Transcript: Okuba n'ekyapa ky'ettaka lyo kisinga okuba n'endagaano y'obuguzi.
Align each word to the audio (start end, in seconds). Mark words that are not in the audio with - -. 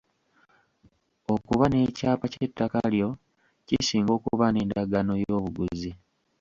Okuba 1.33 1.65
n'ekyapa 1.69 2.25
ky'ettaka 2.33 2.79
lyo 2.93 3.09
kisinga 3.67 4.11
okuba 4.17 4.45
n'endagaano 4.49 5.13
y'obuguzi. 5.23 5.91